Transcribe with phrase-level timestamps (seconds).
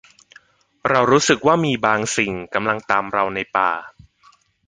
[0.89, 3.71] เรารู้สึกว่ามีบางสิ่งกำลังตามเราในป่า